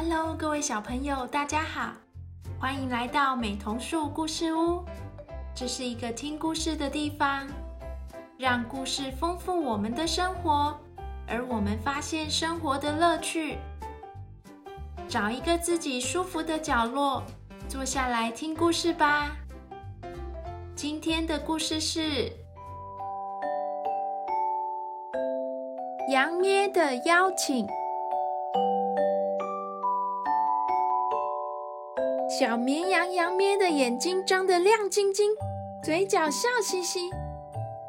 [0.00, 1.90] Hello，各位小朋友，大家好，
[2.60, 4.84] 欢迎来到美童树故事屋。
[5.52, 7.48] 这是一个听故事的地方，
[8.38, 10.78] 让故事丰富我们的生活，
[11.26, 13.58] 而我们发现生活的乐趣。
[15.08, 17.24] 找一个自己舒服的角落，
[17.68, 19.32] 坐下来听故事吧。
[20.76, 22.00] 今天的故事是
[26.12, 27.66] 《羊咩的邀请》。
[32.38, 35.28] 小绵羊羊咩的眼睛张得亮晶晶，
[35.82, 37.10] 嘴角笑嘻嘻。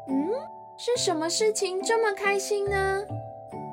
[0.08, 0.28] 嗯，
[0.76, 3.00] 是什么事情这么开心呢？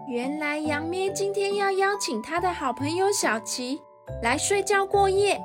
[0.08, 3.82] 原来羊咩今天要邀请他的好朋友小琪
[4.22, 5.42] 来睡觉过夜。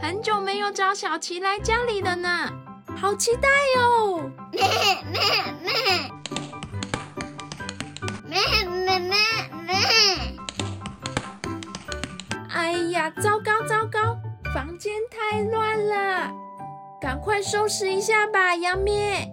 [0.00, 2.48] 很久没有找小琪来家里了呢，
[2.96, 4.30] 好期待哟！
[4.52, 4.62] 咩
[5.10, 5.20] 咩
[5.64, 5.72] 咩
[8.24, 9.18] 咩咩咩
[9.66, 9.74] 咩！
[12.54, 14.16] 哎呀，糟糕糟糕！
[14.56, 16.32] 房间太乱了，
[16.98, 19.30] 赶快收拾一下吧，杨咩。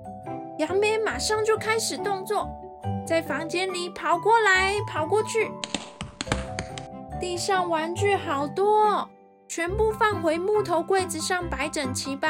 [0.60, 2.50] 杨咩马上就开始动作，
[3.08, 5.50] 在房间里跑过来跑过去。
[7.22, 9.08] 地上玩具好多，
[9.48, 12.30] 全部放回木头柜子上摆整齐吧。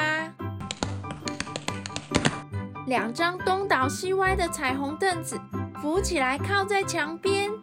[2.86, 5.42] 两张东倒西歪的彩虹凳子
[5.82, 7.50] 扶起来靠在墙边。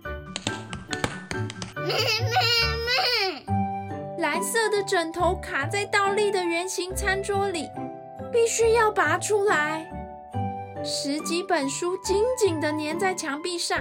[4.20, 7.70] 蓝色的枕头卡在倒立的圆形餐桌里，
[8.30, 9.90] 必须要拔出来。
[10.84, 13.78] 十几本书紧紧地粘在墙壁上，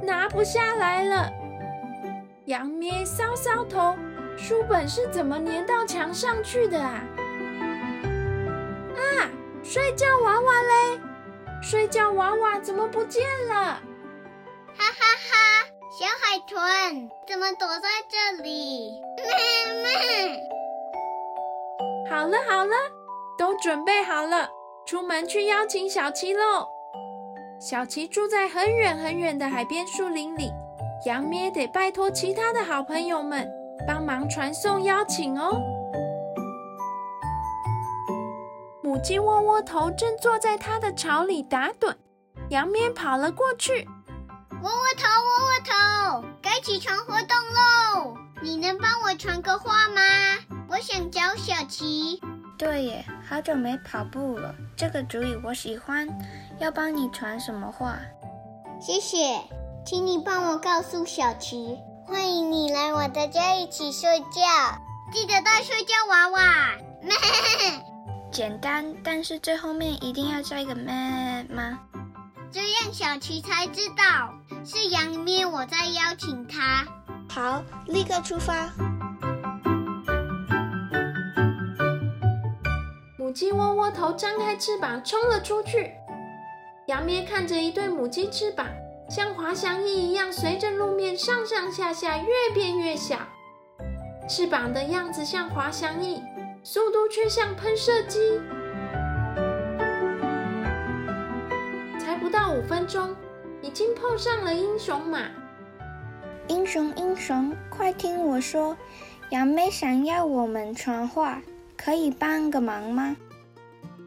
[0.00, 1.28] 拿不下来了。
[2.44, 3.96] 杨咩搔搔头，
[4.36, 7.02] 书本是怎么粘到墙上去的啊？
[8.94, 9.26] 啊，
[9.64, 11.00] 睡觉娃娃嘞？
[11.60, 13.54] 睡觉娃娃怎么不见了？
[14.76, 15.59] 哈哈哈！
[16.00, 19.02] 小海豚怎么躲在这里？
[19.18, 19.84] 妈
[22.16, 22.74] 妈好了好了，
[23.36, 24.48] 都准备好了，
[24.86, 26.66] 出门去邀请小七喽。
[27.60, 30.50] 小琪住在很远很远的海边树林里，
[31.04, 33.46] 羊咩得拜托其他的好朋友们
[33.86, 35.60] 帮忙传送邀请哦。
[38.82, 41.94] 母鸡窝窝头正坐在它的巢里打盹，
[42.48, 43.86] 羊咩跑了过去。
[44.62, 48.14] 窝窝头，窝窝头，该起床活动喽！
[48.42, 50.02] 你能帮我传个话吗？
[50.68, 52.20] 我想找小琪。
[52.58, 56.06] 对耶，好久没跑步了，这个主意我喜欢。
[56.58, 57.96] 要帮你传什么话？
[58.78, 59.40] 谢谢，
[59.86, 64.42] 请你帮我告诉小琪，欢迎你来我的家一起睡觉，
[65.10, 66.40] 记得带睡觉娃娃。
[68.30, 70.92] 简单，但是最后面一定要加一个咩
[71.48, 71.80] 吗？
[72.52, 76.86] 这样小琪才知道是杨咩我在邀请他。
[77.28, 78.70] 好，立刻出发。
[83.16, 85.92] 母鸡窝窝头张开翅膀冲了出去。
[86.86, 88.66] 杨咩看着一对母鸡翅膀
[89.08, 93.16] 像滑翔翼一样随着路面上上下下越变越小，
[94.28, 96.22] 翅膀的样子像滑翔翼，
[96.62, 98.18] 速度却像喷射机。
[101.98, 103.14] 才不到五分钟，
[103.62, 105.28] 已经碰上了英雄马。
[106.48, 108.76] 英雄英雄，快听我说，
[109.30, 111.40] 杨妹想要我们传话，
[111.76, 113.16] 可以帮个忙吗？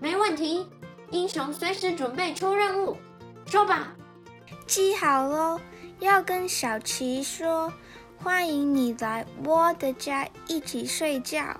[0.01, 0.67] 没问题，
[1.11, 2.97] 英雄随时准备出任务，
[3.45, 3.95] 说吧。
[4.65, 5.59] 记好喽，
[5.99, 7.71] 要跟小琪说，
[8.17, 11.55] 欢迎你来我的家一起睡觉，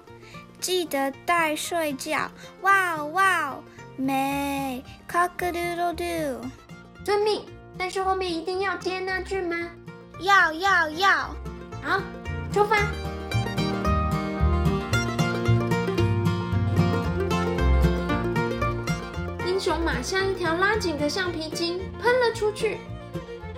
[0.60, 2.32] 记得带睡觉。
[2.62, 3.64] 哇哦哇哦！
[3.96, 6.48] 美，cock a doodle do，
[7.06, 7.46] 遵命。
[7.78, 9.56] 但是后面一定要接那句吗？
[10.20, 11.36] 要要要！
[11.82, 12.02] 好，
[12.54, 12.78] 出发。
[19.46, 22.78] 英雄马像一条拉紧的橡皮筋，喷了出去，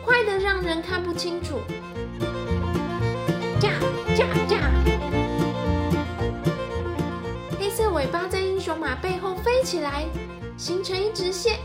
[0.03, 1.59] 快得让人看不清楚。
[3.59, 3.69] 驾
[4.15, 4.57] 驾驾！
[7.59, 10.05] 黑色尾巴在英雄马背后飞起来。
[10.57, 11.59] 形成一直线。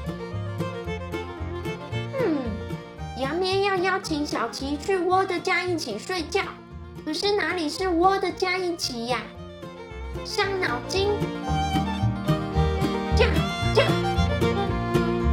[3.83, 6.43] 邀请小琪去窝的家一起睡觉，
[7.05, 9.23] 可是哪里是窝的家一起呀？
[10.25, 11.09] 伤脑筋。
[13.17, 13.27] 驾
[13.75, 13.83] 驾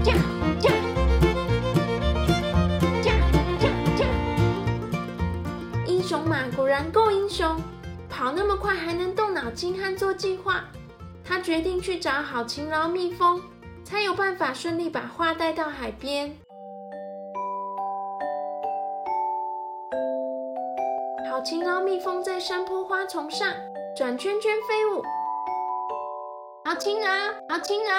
[0.04, 0.14] 驾
[0.62, 0.72] 驾
[3.60, 4.06] 驾驾！
[5.86, 7.62] 英雄马果然够英雄，
[8.10, 10.64] 跑那么快还能动脑筋和做计划。
[11.24, 13.42] 他决定去找好勤劳蜜蜂，
[13.84, 16.38] 才有办法顺利把花带到海边。
[21.48, 23.48] 好勤劳蜜蜂在山坡花丛上
[23.96, 25.02] 转圈圈飞舞。
[26.66, 27.08] 好勤劳，
[27.48, 27.94] 好勤劳，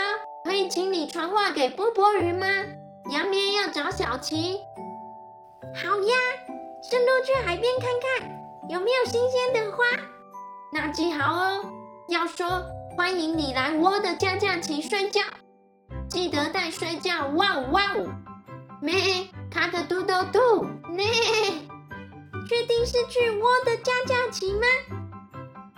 [0.44, 2.46] 可以请你传话给波波鱼吗？
[3.10, 4.60] 杨咩要找小琪。
[5.74, 6.14] 好呀，
[6.90, 7.88] 顺路去海边看
[8.20, 9.78] 看有没有新鲜的花。
[10.70, 11.64] 那记好哦，
[12.08, 12.46] 要说
[12.98, 15.22] 欢迎你来我的家假期睡觉，
[16.10, 17.28] 记得带睡觉。
[17.28, 18.12] 哇哦哇哦，
[18.82, 18.92] 咩，
[19.50, 21.06] 卡个嘟嘟嘟，咩，
[22.48, 24.66] 确定是去我的家假期吗？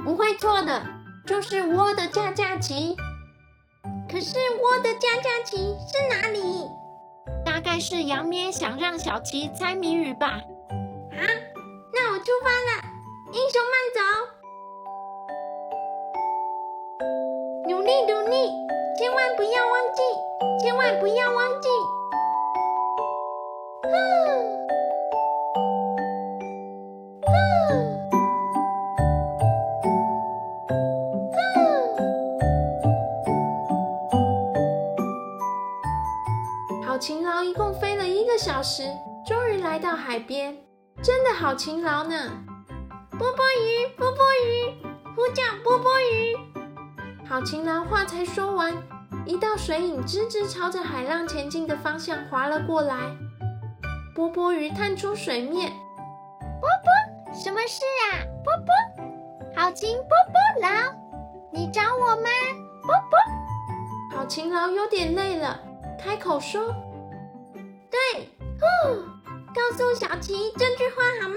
[0.05, 0.81] 不会错的，
[1.27, 2.97] 就是我的家假期。
[4.09, 6.71] 可是我的家假期是哪里？
[7.45, 10.29] 大概是杨咩想让小琪猜谜语吧。
[10.29, 11.21] 啊，
[11.93, 12.85] 那我出发了，
[13.33, 14.01] 英雄慢走。
[17.69, 18.53] 努力努力，
[18.97, 20.03] 千万不要忘记，
[20.65, 21.69] 千万不要忘记。
[23.83, 23.89] 好
[38.61, 38.83] 一个小时，
[39.27, 40.55] 终于来到海边，
[41.03, 42.31] 真的好勤劳呢。
[43.19, 44.75] 波波鱼，波波鱼，
[45.17, 46.37] 呼叫波波鱼。
[47.27, 48.77] 好勤劳，话才说完，
[49.25, 52.97] 一道水影直直朝着海浪前进的方向划了过来。
[54.15, 55.73] 波波鱼探出水面，
[56.61, 57.81] 波波，什么事
[58.13, 58.21] 啊？
[58.45, 60.09] 波波，好勤波
[60.61, 60.93] 波劳，
[61.51, 62.29] 你找我吗？
[62.83, 65.59] 波波，好勤劳，有点累了，
[65.99, 66.75] 开口说
[67.91, 68.29] ：“对，
[68.63, 68.97] 哦
[69.55, 71.37] 告诉小琪这句话好吗？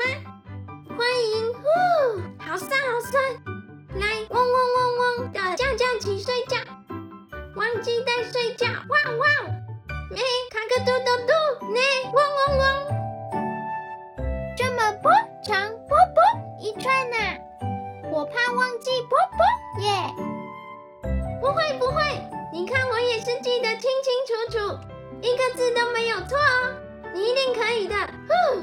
[27.73, 27.95] 以的。
[28.27, 28.61] 呼，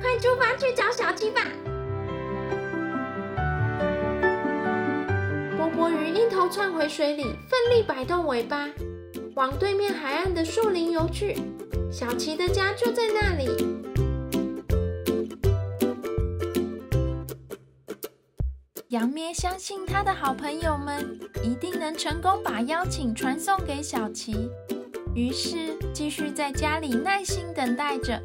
[0.00, 1.42] 快出发去找小七吧。
[5.56, 8.68] 波波鱼一头窜回水里，奋力摆动尾巴，
[9.34, 11.36] 往对面海岸的树林游去。
[11.90, 13.76] 小琪的家就在那里。
[18.88, 24.48] 杨咩相信他的好朋友们一定能成功把邀请传送给小琪，
[25.16, 25.56] 于是
[25.94, 28.22] 继续在家里耐心等待着。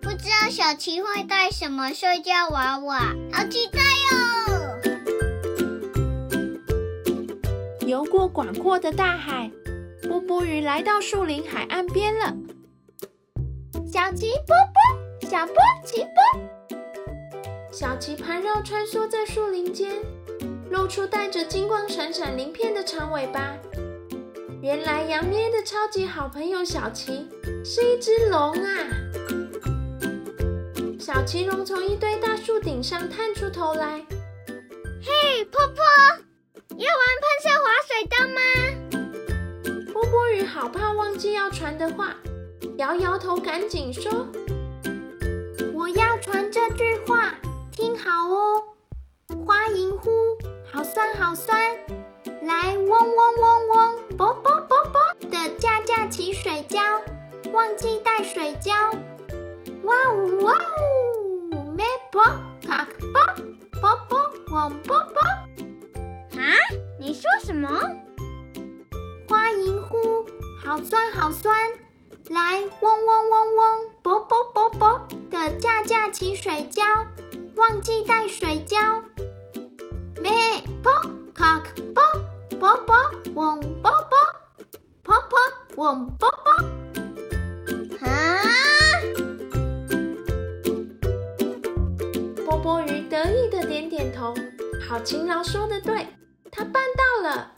[0.00, 3.78] 不知道小琪会带什么睡觉娃娃，好期待
[4.10, 4.80] 哦！
[7.86, 9.48] 游过广阔的大海，
[10.02, 12.34] 波波鱼来到树林海岸边了。
[13.86, 15.54] 小琪波波，小波
[15.84, 16.76] 奇波。
[17.70, 19.92] 小琪盘绕穿梭在树林间，
[20.70, 23.56] 露出带着金光闪闪鳞片的长尾巴。
[24.62, 27.28] 原来杨咩的超级好朋友小琪
[27.64, 28.86] 是一只龙啊！
[31.00, 34.06] 小奇龙从一堆大树顶上探出头来。
[35.02, 35.82] 嘿，波波，
[36.76, 38.38] 要玩喷射滑水道吗？
[39.92, 42.14] 波波鱼好怕忘记要传的话，
[42.78, 44.28] 摇摇头，赶紧说
[45.74, 47.34] ：“我要传这句话，
[47.72, 48.62] 听好哦。
[49.44, 50.08] 欢迎呼，
[56.52, 56.82] 水胶，
[57.50, 58.74] 忘记带水胶。
[59.84, 60.52] 哇呜哇
[61.50, 62.22] 呜，咩啵
[62.68, 63.24] 卡克啵
[63.80, 65.22] 啵啵嗡啵啵。
[66.38, 66.52] 啊？
[67.00, 67.70] 你说什么？
[69.26, 70.26] 花银呼，
[70.62, 71.56] 好酸好酸，
[72.28, 76.84] 来嗡嗡嗡嗡，啵啵啵啵的架架起水胶，
[77.56, 78.78] 忘记带水胶。
[80.20, 80.30] 咩
[80.82, 80.92] 啵
[81.32, 82.02] 卡克啵
[82.60, 82.94] 啵啵
[83.36, 84.18] 嗡啵啵，
[85.02, 85.38] 啵啵
[85.76, 86.30] 嗡啵
[94.92, 96.06] 好勤劳说的对，
[96.50, 97.54] 他办到了。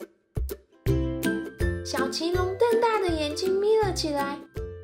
[1.85, 4.39] 小奇龙瞪大的眼睛眯了起来，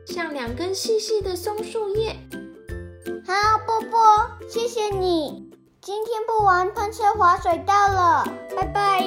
[0.06, 2.14] 像两根细细的松树叶。
[3.26, 4.02] 好，波波，
[4.50, 5.50] 谢谢你。
[5.80, 9.02] 今天不玩喷射滑水道了，拜拜。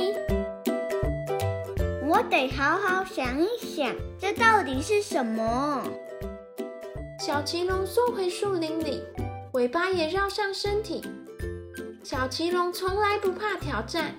[2.08, 5.82] 我得好好想一想，这到底是什么？
[7.20, 9.02] 小奇龙缩回树林里，
[9.52, 11.02] 尾巴也绕上身体。
[12.04, 14.14] 小奇龙从来不怕挑战，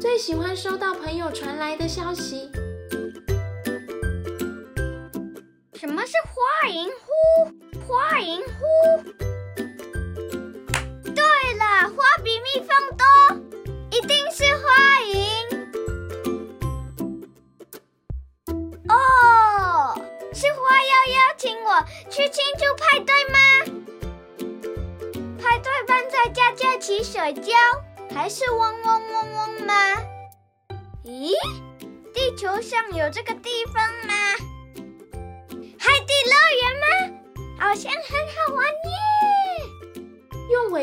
[0.00, 2.48] 最喜欢收到朋友传来的消息。
[5.74, 6.88] 什么是花银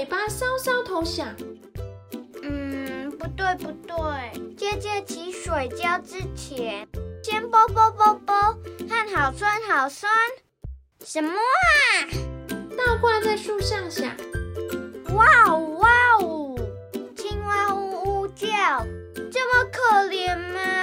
[0.03, 1.33] 尾巴搔搔头想，
[2.41, 3.95] 嗯，不对不对，
[4.57, 6.85] 姐姐起水胶之前，
[7.23, 8.57] 先啵啵啵啵，
[8.89, 10.11] 看好酸好酸。
[11.05, 11.39] 什么啊？
[12.77, 14.13] 倒挂在树上想，
[15.15, 16.53] 哇哦哇哦，
[17.15, 18.85] 青蛙呜呜叫，
[19.31, 20.82] 这么可怜吗？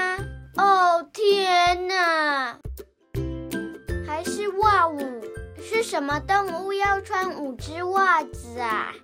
[5.91, 8.95] 什么动物要穿五只袜子啊？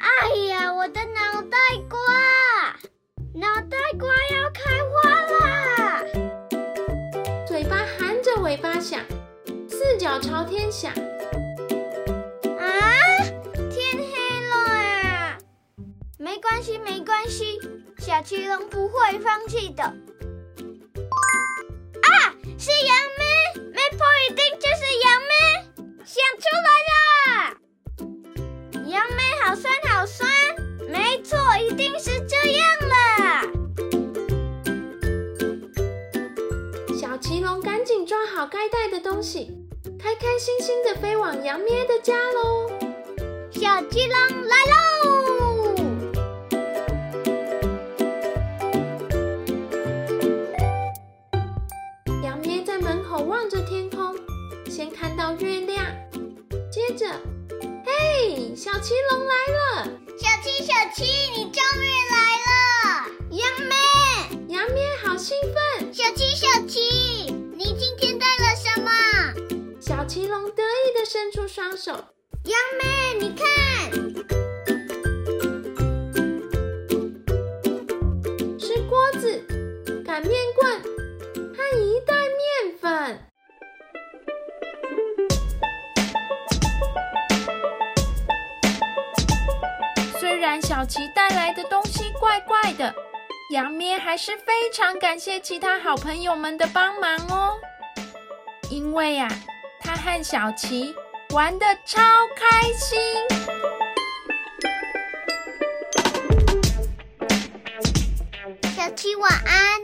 [0.00, 1.56] 哎呀，我的脑袋
[1.88, 1.98] 瓜，
[3.32, 6.04] 脑袋瓜要开花啦！
[7.48, 9.00] 嘴巴含着尾巴想，
[9.66, 11.00] 四脚朝天想，啊，
[13.70, 14.56] 天黑了
[15.08, 15.38] 啊！
[16.18, 17.58] 没关系，没关系，
[17.96, 19.90] 小七龙不会放弃的。
[26.38, 27.56] 出来了！
[28.86, 30.30] 杨梅好酸好酸，
[30.88, 32.94] 没错，一定是这样了。
[36.98, 39.50] 小奇龙赶紧装好该带的东西，
[39.98, 42.70] 开开心心的飞往杨咩的家喽！
[43.50, 44.16] 小鸡龙
[44.46, 44.55] 来
[71.76, 71.92] 手，
[72.44, 73.46] 杨梅，你看，
[78.58, 79.44] 是锅子、
[80.02, 80.80] 擀面棍
[81.54, 83.20] 和一袋面粉。
[90.18, 92.94] 虽然小琪带来的东西怪怪的，
[93.52, 97.58] 杨咩还是非常感谢其他好朋友们的帮忙哦。
[98.70, 99.28] 因为呀、
[99.78, 100.94] 他和小琪
[101.30, 102.00] 玩的超
[102.34, 102.98] 开心。
[108.76, 109.75] 小七晚安，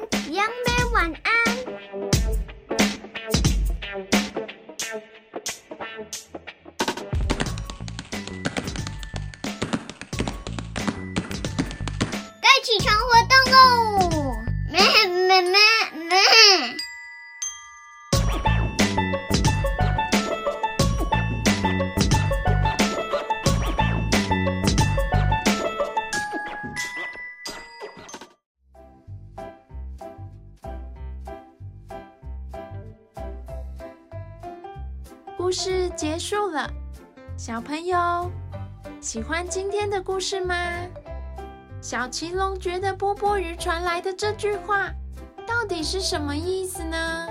[36.22, 36.70] 束了，
[37.36, 38.30] 小朋友
[39.00, 40.54] 喜欢今天的故事吗？
[41.80, 44.88] 小奇龙觉得波波鱼传来的这句话
[45.48, 47.26] 到底是什么意思呢？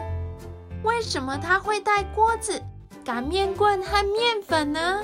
[0.83, 2.61] 为什么他会带锅子、
[3.05, 5.01] 擀面棍和面粉呢？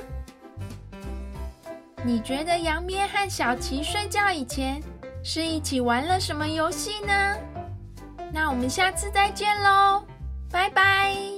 [2.03, 4.83] 你觉得杨咩和小奇睡觉以前
[5.23, 7.37] 是一起玩了什么游戏呢？
[8.33, 10.03] 那我们下次再见喽，
[10.51, 11.36] 拜拜。